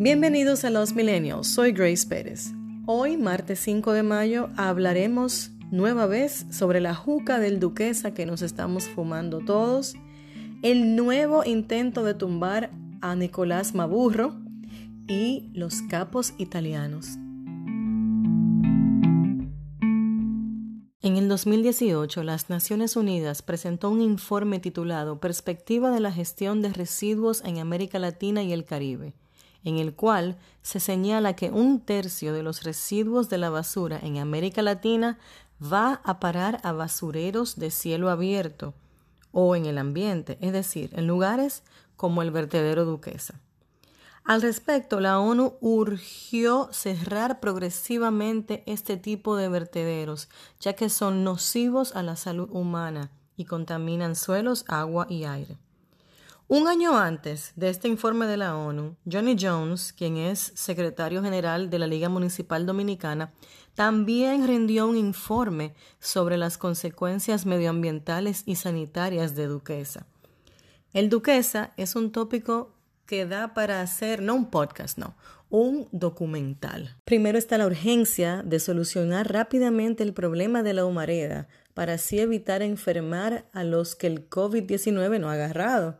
Bienvenidos 0.00 0.64
a 0.64 0.70
Los 0.70 0.94
Millennials, 0.94 1.48
soy 1.48 1.72
Grace 1.72 2.06
Pérez. 2.06 2.52
Hoy, 2.86 3.16
martes 3.16 3.58
5 3.58 3.92
de 3.92 4.04
mayo, 4.04 4.48
hablaremos 4.56 5.50
nueva 5.72 6.06
vez 6.06 6.46
sobre 6.52 6.80
la 6.80 6.94
juca 6.94 7.40
del 7.40 7.58
duquesa 7.58 8.14
que 8.14 8.24
nos 8.24 8.42
estamos 8.42 8.84
fumando 8.84 9.40
todos, 9.40 9.96
el 10.62 10.94
nuevo 10.94 11.42
intento 11.44 12.04
de 12.04 12.14
tumbar 12.14 12.70
a 13.00 13.16
Nicolás 13.16 13.74
Maburro 13.74 14.36
y 15.08 15.50
los 15.52 15.82
capos 15.82 16.32
italianos. 16.38 17.16
En 21.02 21.16
el 21.16 21.26
2018, 21.28 22.22
las 22.22 22.48
Naciones 22.48 22.94
Unidas 22.94 23.42
presentó 23.42 23.90
un 23.90 24.00
informe 24.00 24.60
titulado 24.60 25.18
Perspectiva 25.18 25.90
de 25.90 25.98
la 25.98 26.12
gestión 26.12 26.62
de 26.62 26.68
residuos 26.68 27.42
en 27.44 27.58
América 27.58 27.98
Latina 27.98 28.44
y 28.44 28.52
el 28.52 28.64
Caribe, 28.64 29.16
en 29.68 29.78
el 29.78 29.94
cual 29.94 30.36
se 30.62 30.80
señala 30.80 31.36
que 31.36 31.50
un 31.50 31.80
tercio 31.80 32.32
de 32.32 32.42
los 32.42 32.64
residuos 32.64 33.28
de 33.28 33.38
la 33.38 33.50
basura 33.50 34.00
en 34.02 34.18
América 34.18 34.62
Latina 34.62 35.18
va 35.62 36.00
a 36.04 36.18
parar 36.18 36.60
a 36.62 36.72
basureros 36.72 37.56
de 37.56 37.70
cielo 37.70 38.10
abierto 38.10 38.74
o 39.32 39.54
en 39.54 39.66
el 39.66 39.78
ambiente, 39.78 40.38
es 40.40 40.52
decir, 40.52 40.90
en 40.94 41.06
lugares 41.06 41.62
como 41.96 42.22
el 42.22 42.30
vertedero 42.30 42.84
Duquesa. 42.84 43.40
Al 44.24 44.42
respecto, 44.42 45.00
la 45.00 45.20
ONU 45.20 45.54
urgió 45.60 46.68
cerrar 46.70 47.40
progresivamente 47.40 48.62
este 48.66 48.98
tipo 48.98 49.36
de 49.36 49.48
vertederos, 49.48 50.28
ya 50.60 50.74
que 50.74 50.90
son 50.90 51.24
nocivos 51.24 51.96
a 51.96 52.02
la 52.02 52.14
salud 52.14 52.48
humana 52.52 53.10
y 53.36 53.46
contaminan 53.46 54.16
suelos, 54.16 54.66
agua 54.68 55.06
y 55.08 55.24
aire. 55.24 55.56
Un 56.50 56.66
año 56.66 56.96
antes 56.96 57.52
de 57.56 57.68
este 57.68 57.88
informe 57.88 58.24
de 58.24 58.38
la 58.38 58.56
ONU, 58.56 58.96
Johnny 59.04 59.36
Jones, 59.38 59.92
quien 59.92 60.16
es 60.16 60.50
secretario 60.54 61.22
general 61.22 61.68
de 61.68 61.78
la 61.78 61.86
Liga 61.86 62.08
Municipal 62.08 62.64
Dominicana, 62.64 63.34
también 63.74 64.46
rindió 64.46 64.88
un 64.88 64.96
informe 64.96 65.74
sobre 65.98 66.38
las 66.38 66.56
consecuencias 66.56 67.44
medioambientales 67.44 68.44
y 68.46 68.54
sanitarias 68.54 69.34
de 69.34 69.46
Duquesa. 69.46 70.06
El 70.94 71.10
Duquesa 71.10 71.74
es 71.76 71.94
un 71.96 72.12
tópico 72.12 72.72
que 73.04 73.26
da 73.26 73.52
para 73.52 73.82
hacer, 73.82 74.22
no 74.22 74.34
un 74.34 74.48
podcast, 74.48 74.96
no, 74.96 75.16
un 75.50 75.86
documental. 75.92 76.96
Primero 77.04 77.36
está 77.36 77.58
la 77.58 77.66
urgencia 77.66 78.42
de 78.42 78.58
solucionar 78.58 79.30
rápidamente 79.30 80.02
el 80.02 80.14
problema 80.14 80.62
de 80.62 80.72
la 80.72 80.86
humareda 80.86 81.46
para 81.74 81.94
así 81.94 82.18
evitar 82.18 82.62
enfermar 82.62 83.44
a 83.52 83.64
los 83.64 83.94
que 83.94 84.06
el 84.06 84.30
COVID-19 84.30 85.20
no 85.20 85.28
ha 85.28 85.34
agarrado 85.34 85.98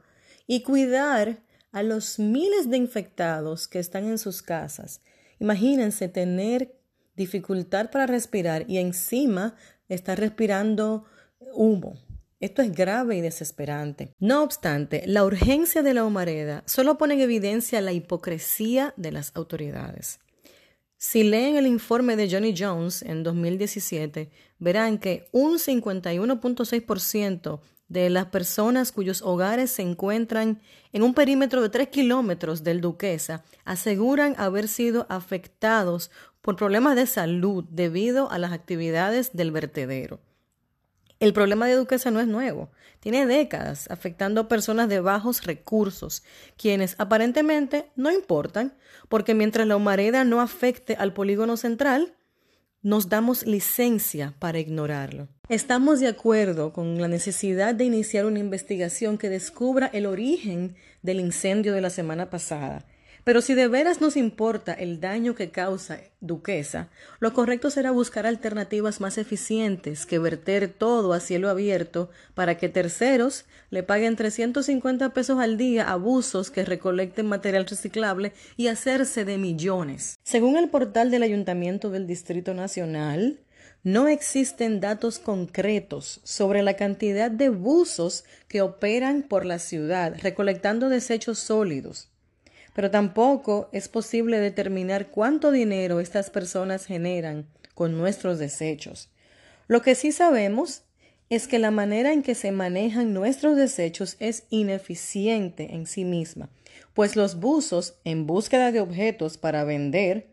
y 0.48 0.62
cuidar 0.62 1.38
a 1.70 1.84
los 1.84 2.18
miles 2.18 2.68
de 2.68 2.78
infectados 2.78 3.68
que 3.68 3.78
están 3.78 4.06
en 4.06 4.18
sus 4.18 4.42
casas. 4.42 5.00
Imagínense 5.38 6.08
tener 6.08 6.74
dificultad 7.14 7.92
para 7.92 8.08
respirar 8.08 8.68
y 8.68 8.78
encima 8.78 9.54
estar 9.88 10.18
respirando 10.18 11.04
humo. 11.52 11.94
Esto 12.40 12.62
es 12.62 12.72
grave 12.72 13.16
y 13.16 13.20
desesperante. 13.20 14.14
No 14.18 14.42
obstante, 14.42 15.02
la 15.06 15.24
urgencia 15.24 15.82
de 15.82 15.92
la 15.92 16.04
humareda 16.04 16.62
solo 16.66 16.96
pone 16.96 17.14
en 17.14 17.20
evidencia 17.20 17.80
la 17.80 17.92
hipocresía 17.92 18.94
de 18.96 19.12
las 19.12 19.32
autoridades. 19.34 20.20
Si 20.96 21.24
leen 21.24 21.56
el 21.56 21.66
informe 21.66 22.16
de 22.16 22.30
Johnny 22.30 22.54
Jones 22.56 23.02
en 23.02 23.22
2017, 23.22 24.30
verán 24.58 24.98
que 24.98 25.28
un 25.32 25.58
51.6% 25.58 27.60
de 27.88 28.10
las 28.10 28.26
personas 28.26 28.92
cuyos 28.92 29.22
hogares 29.22 29.70
se 29.70 29.82
encuentran 29.82 30.60
en 30.92 31.02
un 31.02 31.14
perímetro 31.14 31.62
de 31.62 31.70
3 31.70 31.88
kilómetros 31.88 32.62
del 32.62 32.80
Duquesa 32.80 33.44
aseguran 33.64 34.34
haber 34.38 34.68
sido 34.68 35.06
afectados 35.08 36.10
por 36.42 36.56
problemas 36.56 36.96
de 36.96 37.06
salud 37.06 37.64
debido 37.70 38.30
a 38.30 38.38
las 38.38 38.52
actividades 38.52 39.32
del 39.32 39.50
vertedero. 39.50 40.20
El 41.20 41.32
problema 41.32 41.66
de 41.66 41.74
Duquesa 41.74 42.12
no 42.12 42.20
es 42.20 42.28
nuevo, 42.28 42.70
tiene 43.00 43.26
décadas 43.26 43.90
afectando 43.90 44.42
a 44.42 44.48
personas 44.48 44.88
de 44.88 45.00
bajos 45.00 45.44
recursos, 45.44 46.22
quienes 46.56 46.94
aparentemente 46.98 47.90
no 47.96 48.12
importan, 48.12 48.76
porque 49.08 49.34
mientras 49.34 49.66
la 49.66 49.76
humareda 49.76 50.22
no 50.22 50.40
afecte 50.40 50.94
al 50.94 51.12
polígono 51.12 51.56
central, 51.56 52.14
nos 52.82 53.08
damos 53.08 53.44
licencia 53.44 54.34
para 54.38 54.60
ignorarlo. 54.60 55.28
Estamos 55.48 56.00
de 56.00 56.08
acuerdo 56.08 56.74
con 56.74 57.00
la 57.00 57.08
necesidad 57.08 57.74
de 57.74 57.84
iniciar 57.84 58.26
una 58.26 58.38
investigación 58.38 59.16
que 59.16 59.30
descubra 59.30 59.86
el 59.86 60.04
origen 60.04 60.76
del 61.02 61.20
incendio 61.20 61.72
de 61.72 61.80
la 61.80 61.88
semana 61.88 62.28
pasada 62.28 62.84
pero 63.28 63.42
si 63.42 63.52
de 63.52 63.68
veras 63.68 64.00
nos 64.00 64.16
importa 64.16 64.72
el 64.72 65.00
daño 65.00 65.34
que 65.34 65.50
causa 65.50 66.00
Duquesa, 66.22 66.88
lo 67.20 67.34
correcto 67.34 67.68
será 67.68 67.90
buscar 67.90 68.26
alternativas 68.26 69.02
más 69.02 69.18
eficientes 69.18 70.06
que 70.06 70.18
verter 70.18 70.68
todo 70.68 71.12
a 71.12 71.20
cielo 71.20 71.50
abierto 71.50 72.08
para 72.32 72.56
que 72.56 72.70
terceros 72.70 73.44
le 73.68 73.82
paguen 73.82 74.16
350 74.16 75.12
pesos 75.12 75.38
al 75.40 75.58
día 75.58 75.90
a 75.90 75.96
buzos 75.96 76.50
que 76.50 76.64
recolecten 76.64 77.26
material 77.26 77.66
reciclable 77.66 78.32
y 78.56 78.68
hacerse 78.68 79.26
de 79.26 79.36
millones. 79.36 80.18
Según 80.22 80.56
el 80.56 80.70
portal 80.70 81.10
del 81.10 81.22
Ayuntamiento 81.22 81.90
del 81.90 82.06
Distrito 82.06 82.54
Nacional, 82.54 83.40
no 83.84 84.08
existen 84.08 84.80
datos 84.80 85.18
concretos 85.18 86.20
sobre 86.24 86.62
la 86.62 86.74
cantidad 86.74 87.30
de 87.30 87.48
buzos 87.48 88.24
que 88.48 88.62
operan 88.62 89.22
por 89.22 89.44
la 89.46 89.58
ciudad 89.58 90.14
recolectando 90.20 90.88
desechos 90.88 91.38
sólidos 91.38 92.08
pero 92.78 92.92
tampoco 92.92 93.68
es 93.72 93.88
posible 93.88 94.38
determinar 94.38 95.08
cuánto 95.08 95.50
dinero 95.50 95.98
estas 95.98 96.30
personas 96.30 96.86
generan 96.86 97.48
con 97.74 97.98
nuestros 97.98 98.38
desechos. 98.38 99.10
Lo 99.66 99.82
que 99.82 99.96
sí 99.96 100.12
sabemos 100.12 100.82
es 101.28 101.48
que 101.48 101.58
la 101.58 101.72
manera 101.72 102.12
en 102.12 102.22
que 102.22 102.36
se 102.36 102.52
manejan 102.52 103.12
nuestros 103.12 103.56
desechos 103.56 104.14
es 104.20 104.44
ineficiente 104.50 105.74
en 105.74 105.86
sí 105.86 106.04
misma, 106.04 106.50
pues 106.94 107.16
los 107.16 107.40
buzos, 107.40 107.96
en 108.04 108.28
búsqueda 108.28 108.70
de 108.70 108.80
objetos 108.80 109.38
para 109.38 109.64
vender, 109.64 110.28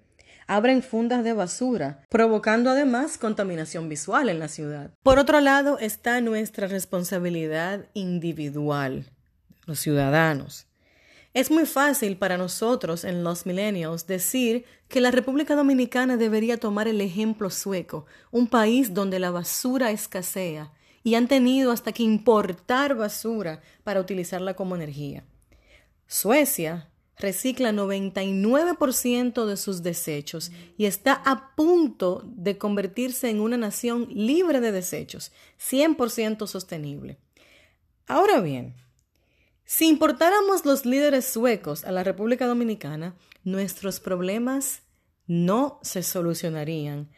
abren 0.47 0.83
fundas 0.83 1.23
de 1.23 1.33
basura, 1.33 2.03
provocando 2.09 2.69
además 2.69 3.17
contaminación 3.17 3.89
visual 3.89 4.29
en 4.29 4.39
la 4.39 4.47
ciudad. 4.47 4.91
Por 5.03 5.19
otro 5.19 5.39
lado 5.41 5.79
está 5.79 6.21
nuestra 6.21 6.67
responsabilidad 6.67 7.85
individual, 7.93 9.05
los 9.65 9.79
ciudadanos. 9.79 10.67
Es 11.33 11.51
muy 11.51 11.65
fácil 11.65 12.15
para 12.15 12.37
nosotros 12.37 13.03
en 13.03 13.25
los 13.25 13.45
millennials 13.45 14.07
decir 14.07 14.63
que 14.87 15.01
la 15.01 15.11
República 15.11 15.55
Dominicana 15.55 16.15
debería 16.15 16.57
tomar 16.57 16.87
el 16.87 17.01
ejemplo 17.01 17.49
sueco, 17.49 18.05
un 18.31 18.47
país 18.47 18.93
donde 18.93 19.19
la 19.19 19.31
basura 19.31 19.91
escasea 19.91 20.71
y 21.03 21.15
han 21.15 21.27
tenido 21.27 21.71
hasta 21.71 21.91
que 21.91 22.03
importar 22.03 22.95
basura 22.95 23.61
para 23.83 23.99
utilizarla 23.99 24.53
como 24.53 24.75
energía. 24.75 25.25
Suecia 26.07 26.89
recicla 27.17 27.71
99% 27.71 29.45
de 29.45 29.57
sus 29.57 29.83
desechos 29.83 30.51
y 30.77 30.85
está 30.85 31.13
a 31.13 31.55
punto 31.55 32.23
de 32.25 32.57
convertirse 32.57 33.29
en 33.29 33.39
una 33.39 33.57
nación 33.57 34.07
libre 34.09 34.59
de 34.61 34.71
desechos, 34.71 35.31
100% 35.59 36.47
sostenible. 36.47 37.17
Ahora 38.07 38.41
bien, 38.41 38.75
si 39.63 39.87
importáramos 39.87 40.65
los 40.65 40.85
líderes 40.85 41.25
suecos 41.25 41.85
a 41.85 41.91
la 41.91 42.03
República 42.03 42.45
Dominicana, 42.45 43.15
nuestros 43.43 43.99
problemas 43.99 44.83
no 45.25 45.79
se 45.81 46.03
solucionarían, 46.03 47.09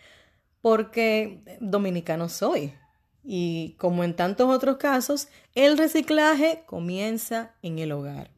porque 0.62 1.44
dominicano 1.60 2.30
soy. 2.30 2.74
Y 3.24 3.76
como 3.78 4.06
en 4.06 4.16
tantos 4.16 4.50
otros 4.50 4.78
casos, 4.78 5.28
el 5.56 5.78
reciclaje 5.78 6.64
comienza 6.66 7.56
en 7.62 7.80
el 7.80 7.92
hogar. 7.92 8.37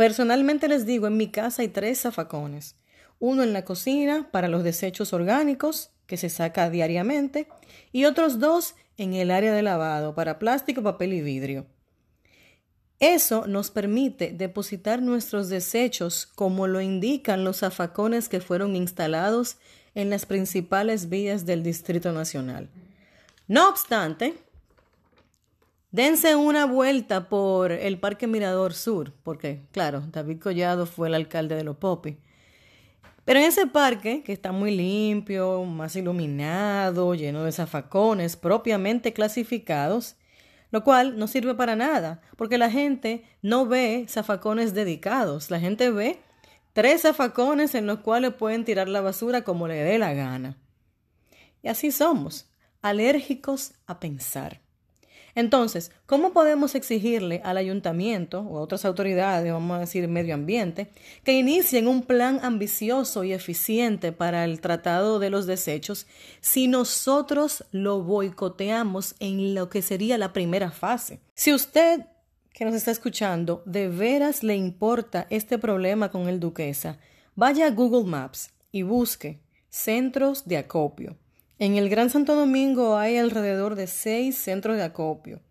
Personalmente 0.00 0.66
les 0.66 0.86
digo, 0.86 1.08
en 1.08 1.18
mi 1.18 1.28
casa 1.28 1.60
hay 1.60 1.68
tres 1.68 2.00
zafacones. 2.00 2.74
Uno 3.18 3.42
en 3.42 3.52
la 3.52 3.66
cocina 3.66 4.30
para 4.32 4.48
los 4.48 4.64
desechos 4.64 5.12
orgánicos, 5.12 5.90
que 6.06 6.16
se 6.16 6.30
saca 6.30 6.70
diariamente, 6.70 7.48
y 7.92 8.06
otros 8.06 8.38
dos 8.38 8.76
en 8.96 9.12
el 9.12 9.30
área 9.30 9.52
de 9.52 9.60
lavado 9.60 10.14
para 10.14 10.38
plástico, 10.38 10.82
papel 10.82 11.12
y 11.12 11.20
vidrio. 11.20 11.66
Eso 12.98 13.46
nos 13.46 13.70
permite 13.70 14.32
depositar 14.32 15.02
nuestros 15.02 15.50
desechos 15.50 16.24
como 16.24 16.66
lo 16.66 16.80
indican 16.80 17.44
los 17.44 17.58
zafacones 17.58 18.30
que 18.30 18.40
fueron 18.40 18.76
instalados 18.76 19.58
en 19.94 20.08
las 20.08 20.24
principales 20.24 21.10
vías 21.10 21.44
del 21.44 21.62
Distrito 21.62 22.10
Nacional. 22.12 22.70
No 23.48 23.68
obstante, 23.68 24.38
dense 25.90 26.36
una 26.36 26.66
vuelta 26.66 27.28
por 27.28 27.72
el 27.72 27.98
Parque 27.98 28.26
Mirador 28.26 28.74
Sur, 28.74 29.12
porque, 29.22 29.62
claro, 29.72 30.02
David 30.12 30.40
Collado 30.40 30.86
fue 30.86 31.08
el 31.08 31.14
alcalde 31.14 31.56
de 31.56 31.64
Lopopi. 31.64 32.18
Pero 33.24 33.38
en 33.38 33.46
ese 33.46 33.66
parque, 33.66 34.22
que 34.22 34.32
está 34.32 34.50
muy 34.50 34.74
limpio, 34.74 35.64
más 35.64 35.94
iluminado, 35.94 37.14
lleno 37.14 37.44
de 37.44 37.52
zafacones 37.52 38.36
propiamente 38.36 39.12
clasificados, 39.12 40.16
lo 40.70 40.84
cual 40.84 41.18
no 41.18 41.26
sirve 41.26 41.54
para 41.54 41.76
nada, 41.76 42.22
porque 42.36 42.58
la 42.58 42.70
gente 42.70 43.24
no 43.42 43.66
ve 43.66 44.06
zafacones 44.08 44.74
dedicados, 44.74 45.50
la 45.50 45.60
gente 45.60 45.90
ve 45.90 46.20
tres 46.72 47.02
zafacones 47.02 47.74
en 47.74 47.86
los 47.86 48.00
cuales 48.00 48.34
pueden 48.34 48.64
tirar 48.64 48.88
la 48.88 49.00
basura 49.00 49.42
como 49.42 49.68
le 49.68 49.76
dé 49.76 49.98
la 49.98 50.14
gana. 50.14 50.56
Y 51.62 51.68
así 51.68 51.90
somos, 51.90 52.50
alérgicos 52.82 53.74
a 53.86 54.00
pensar. 54.00 54.60
Entonces, 55.40 55.90
¿cómo 56.04 56.34
podemos 56.34 56.74
exigirle 56.74 57.40
al 57.44 57.56
ayuntamiento 57.56 58.40
o 58.40 58.58
a 58.58 58.60
otras 58.60 58.84
autoridades, 58.84 59.50
vamos 59.50 59.74
a 59.74 59.80
decir 59.80 60.06
medio 60.06 60.34
ambiente, 60.34 60.90
que 61.24 61.32
inicien 61.32 61.88
un 61.88 62.02
plan 62.02 62.40
ambicioso 62.42 63.24
y 63.24 63.32
eficiente 63.32 64.12
para 64.12 64.44
el 64.44 64.60
tratado 64.60 65.18
de 65.18 65.30
los 65.30 65.46
desechos 65.46 66.06
si 66.42 66.68
nosotros 66.68 67.64
lo 67.72 68.02
boicoteamos 68.02 69.14
en 69.18 69.54
lo 69.54 69.70
que 69.70 69.80
sería 69.80 70.18
la 70.18 70.34
primera 70.34 70.70
fase? 70.70 71.20
Si 71.34 71.54
usted 71.54 72.02
que 72.52 72.66
nos 72.66 72.74
está 72.74 72.90
escuchando 72.90 73.62
de 73.64 73.88
veras 73.88 74.42
le 74.42 74.56
importa 74.56 75.26
este 75.30 75.58
problema 75.58 76.10
con 76.10 76.28
el 76.28 76.38
Duquesa, 76.38 76.98
vaya 77.34 77.66
a 77.66 77.70
Google 77.70 78.04
Maps 78.04 78.50
y 78.70 78.82
busque 78.82 79.40
centros 79.70 80.46
de 80.46 80.58
acopio. 80.58 81.16
En 81.60 81.76
el 81.76 81.90
Gran 81.90 82.08
Santo 82.08 82.36
Domingo 82.36 82.96
hay 82.96 83.18
alrededor 83.18 83.74
de 83.74 83.86
seis 83.86 84.38
centros 84.38 84.78
de 84.78 84.82
acopio. 84.82 85.42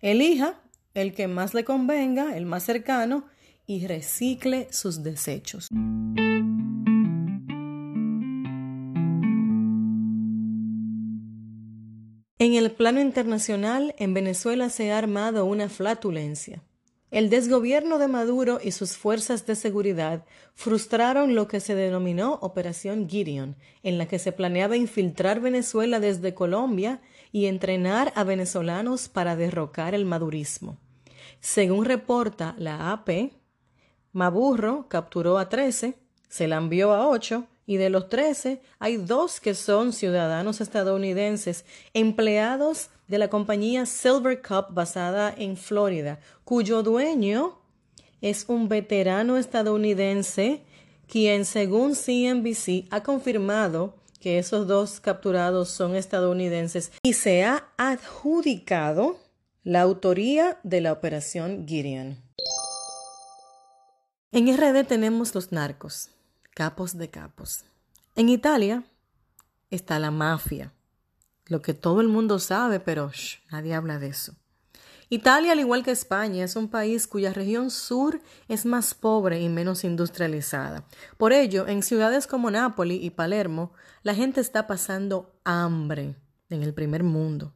Elija 0.00 0.58
el 0.94 1.12
que 1.12 1.28
más 1.28 1.52
le 1.52 1.64
convenga, 1.64 2.34
el 2.34 2.46
más 2.46 2.62
cercano, 2.62 3.26
y 3.66 3.86
recicle 3.86 4.68
sus 4.72 5.02
desechos. 5.02 5.68
En 12.38 12.54
el 12.54 12.72
plano 12.72 13.02
internacional, 13.02 13.94
en 13.98 14.14
Venezuela 14.14 14.70
se 14.70 14.90
ha 14.92 14.96
armado 14.96 15.44
una 15.44 15.68
flatulencia. 15.68 16.62
El 17.10 17.28
desgobierno 17.28 17.98
de 17.98 18.06
Maduro 18.06 18.60
y 18.62 18.70
sus 18.70 18.96
fuerzas 18.96 19.44
de 19.44 19.56
seguridad 19.56 20.24
frustraron 20.54 21.34
lo 21.34 21.48
que 21.48 21.58
se 21.58 21.74
denominó 21.74 22.34
Operación 22.40 23.08
Gideon, 23.08 23.56
en 23.82 23.98
la 23.98 24.06
que 24.06 24.20
se 24.20 24.30
planeaba 24.30 24.76
infiltrar 24.76 25.40
Venezuela 25.40 25.98
desde 25.98 26.34
Colombia 26.34 27.00
y 27.32 27.46
entrenar 27.46 28.12
a 28.14 28.22
venezolanos 28.22 29.08
para 29.08 29.34
derrocar 29.34 29.94
el 29.94 30.04
madurismo. 30.04 30.78
Según 31.40 31.84
reporta 31.84 32.54
la 32.58 32.92
AP, 32.92 33.32
Maburro 34.12 34.86
capturó 34.88 35.38
a 35.38 35.48
13, 35.48 35.96
se 36.28 36.46
la 36.46 36.58
envió 36.58 36.92
a 36.92 37.08
8 37.08 37.44
y 37.66 37.76
de 37.76 37.90
los 37.90 38.08
13 38.08 38.62
hay 38.78 38.96
dos 38.98 39.40
que 39.40 39.54
son 39.54 39.92
ciudadanos 39.92 40.60
estadounidenses 40.60 41.64
empleados 41.92 42.90
de 43.10 43.18
la 43.18 43.28
compañía 43.28 43.86
Silver 43.86 44.40
Cup 44.40 44.66
basada 44.70 45.34
en 45.36 45.56
Florida, 45.56 46.20
cuyo 46.44 46.84
dueño 46.84 47.58
es 48.20 48.44
un 48.46 48.68
veterano 48.68 49.36
estadounidense 49.36 50.62
quien 51.08 51.44
según 51.44 51.96
CNBC 51.96 52.86
ha 52.90 53.02
confirmado 53.02 53.96
que 54.20 54.38
esos 54.38 54.68
dos 54.68 55.00
capturados 55.00 55.70
son 55.70 55.96
estadounidenses 55.96 56.92
y 57.02 57.14
se 57.14 57.42
ha 57.42 57.72
adjudicado 57.76 59.18
la 59.64 59.80
autoría 59.80 60.60
de 60.62 60.80
la 60.80 60.92
operación 60.92 61.66
Gideon. 61.66 62.16
En 64.30 64.56
RD 64.56 64.86
tenemos 64.86 65.34
los 65.34 65.50
narcos, 65.50 66.10
capos 66.54 66.96
de 66.96 67.10
capos. 67.10 67.64
En 68.14 68.28
Italia 68.28 68.84
está 69.68 69.98
la 69.98 70.12
mafia, 70.12 70.72
lo 71.50 71.60
que 71.60 71.74
todo 71.74 72.00
el 72.00 72.08
mundo 72.08 72.38
sabe, 72.38 72.80
pero 72.80 73.10
nadie 73.50 73.74
habla 73.74 73.98
de 73.98 74.06
eso. 74.06 74.34
Italia, 75.10 75.52
al 75.52 75.58
igual 75.58 75.82
que 75.82 75.90
España, 75.90 76.44
es 76.44 76.54
un 76.54 76.68
país 76.68 77.08
cuya 77.08 77.32
región 77.32 77.72
sur 77.72 78.20
es 78.46 78.64
más 78.64 78.94
pobre 78.94 79.40
y 79.40 79.48
menos 79.48 79.82
industrializada. 79.82 80.86
Por 81.18 81.32
ello, 81.32 81.66
en 81.66 81.82
ciudades 81.82 82.28
como 82.28 82.52
Nápoli 82.52 83.04
y 83.04 83.10
Palermo, 83.10 83.72
la 84.04 84.14
gente 84.14 84.40
está 84.40 84.68
pasando 84.68 85.34
hambre 85.42 86.14
en 86.48 86.62
el 86.62 86.72
primer 86.72 87.02
mundo. 87.02 87.52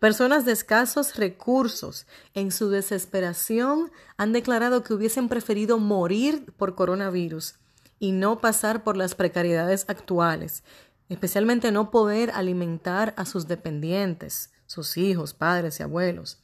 Personas 0.00 0.46
de 0.46 0.52
escasos 0.52 1.16
recursos, 1.16 2.06
en 2.32 2.50
su 2.50 2.70
desesperación, 2.70 3.92
han 4.16 4.32
declarado 4.32 4.82
que 4.82 4.94
hubiesen 4.94 5.28
preferido 5.28 5.78
morir 5.78 6.54
por 6.56 6.74
coronavirus 6.74 7.56
y 7.98 8.12
no 8.12 8.40
pasar 8.40 8.84
por 8.84 8.96
las 8.96 9.14
precariedades 9.14 9.84
actuales, 9.88 10.64
especialmente 11.08 11.72
no 11.72 11.90
poder 11.90 12.30
alimentar 12.32 13.14
a 13.16 13.24
sus 13.24 13.46
dependientes, 13.46 14.52
sus 14.66 14.96
hijos, 14.96 15.34
padres 15.34 15.80
y 15.80 15.82
abuelos. 15.82 16.38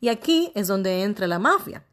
Y 0.00 0.08
aquí 0.08 0.52
es 0.54 0.66
donde 0.66 1.02
entra 1.02 1.26
la 1.26 1.38
mafia. 1.38 1.84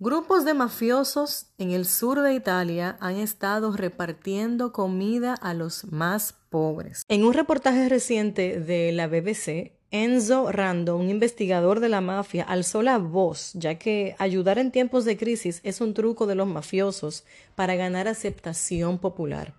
Grupos 0.00 0.44
de 0.44 0.54
mafiosos 0.54 1.46
en 1.56 1.70
el 1.70 1.86
sur 1.86 2.20
de 2.20 2.34
Italia 2.34 2.96
han 3.00 3.16
estado 3.16 3.76
repartiendo 3.76 4.72
comida 4.72 5.34
a 5.34 5.54
los 5.54 5.84
más 5.92 6.34
pobres. 6.50 7.04
En 7.08 7.24
un 7.24 7.32
reportaje 7.32 7.88
reciente 7.88 8.60
de 8.60 8.92
la 8.92 9.06
BBC, 9.06 9.72
Enzo 9.90 10.50
Rando, 10.50 10.96
un 10.96 11.08
investigador 11.08 11.78
de 11.78 11.88
la 11.88 12.00
mafia, 12.00 12.42
alzó 12.42 12.82
la 12.82 12.98
voz, 12.98 13.52
ya 13.54 13.76
que 13.76 14.16
ayudar 14.18 14.58
en 14.58 14.72
tiempos 14.72 15.04
de 15.04 15.16
crisis 15.16 15.60
es 15.62 15.80
un 15.80 15.94
truco 15.94 16.26
de 16.26 16.34
los 16.34 16.48
mafiosos 16.48 17.24
para 17.54 17.76
ganar 17.76 18.08
aceptación 18.08 18.98
popular. 18.98 19.54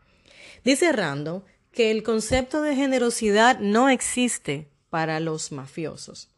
Dice 0.66 0.92
Rando 0.92 1.46
que 1.72 1.92
el 1.92 2.02
concepto 2.02 2.64
de 2.64 2.76
generosidad 2.76 3.60
no 3.60 3.88
existe 3.88 4.68
para 4.90 5.20
los 5.20 5.52
mafiosos. 5.52 6.30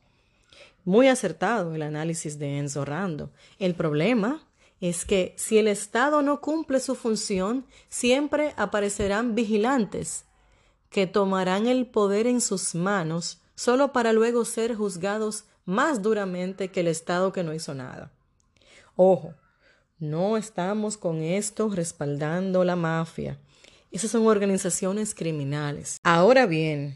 Muy 0.83 1.07
acertado 1.07 1.73
el 1.73 1.81
análisis 1.81 2.37
de 2.37 2.57
Enzo 2.57 2.83
Rando. 2.83 3.31
El 3.57 3.73
problema 3.73 4.45
es 4.81 5.05
que 5.05 5.33
si 5.37 5.57
el 5.57 5.69
Estado 5.69 6.21
no 6.21 6.41
cumple 6.41 6.81
su 6.81 6.95
función, 6.95 7.65
siempre 7.87 8.53
aparecerán 8.57 9.33
vigilantes 9.33 10.25
que 10.89 11.07
tomarán 11.07 11.65
el 11.65 11.85
poder 11.87 12.27
en 12.27 12.41
sus 12.41 12.75
manos 12.75 13.41
solo 13.55 13.93
para 13.93 14.11
luego 14.11 14.43
ser 14.43 14.75
juzgados 14.75 15.45
más 15.63 16.01
duramente 16.01 16.67
que 16.67 16.81
el 16.81 16.87
Estado 16.87 17.31
que 17.31 17.43
no 17.43 17.53
hizo 17.53 17.73
nada. 17.73 18.11
Ojo, 18.97 19.33
no 19.99 20.35
estamos 20.35 20.97
con 20.97 21.21
esto 21.21 21.69
respaldando 21.69 22.65
la 22.65 22.75
mafia. 22.75 23.39
Esas 23.91 24.11
son 24.11 24.27
organizaciones 24.27 25.15
criminales. 25.15 25.99
Ahora 26.03 26.45
bien, 26.45 26.95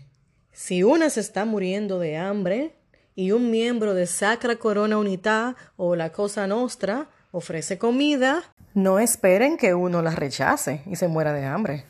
si 0.52 0.84
una 0.84 1.10
se 1.10 1.22
está 1.22 1.46
muriendo 1.46 2.00
de 2.00 2.18
hambre 2.18 2.76
y 3.16 3.32
un 3.32 3.50
miembro 3.50 3.94
de 3.94 4.08
Sacra 4.08 4.58
Corona 4.58 4.98
Unità 4.98 5.56
o 5.78 5.96
la 5.96 6.12
Cosa 6.12 6.48
Nostra 6.48 7.10
ofrece 7.32 7.78
comida, 7.78 8.44
no 8.74 9.00
esperen 9.00 9.58
que 9.58 9.74
uno 9.74 10.02
la 10.02 10.12
rechace 10.12 10.82
y 10.86 10.98
se 10.98 11.08
muera 11.08 11.34
de 11.34 11.46
hambre. 11.46 11.86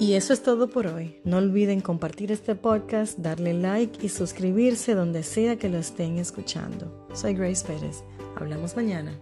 Y 0.00 0.14
eso 0.14 0.32
es 0.32 0.42
todo 0.44 0.70
por 0.70 0.86
hoy. 0.86 1.20
No 1.24 1.38
olviden 1.38 1.80
compartir 1.80 2.30
este 2.30 2.54
podcast, 2.54 3.18
darle 3.18 3.52
like 3.52 4.06
y 4.06 4.08
suscribirse 4.08 4.94
donde 4.94 5.24
sea 5.24 5.56
que 5.56 5.68
lo 5.68 5.78
estén 5.78 6.18
escuchando. 6.18 7.08
Soy 7.12 7.34
Grace 7.34 7.66
Pérez. 7.66 8.04
Hablamos 8.36 8.76
mañana. 8.76 9.12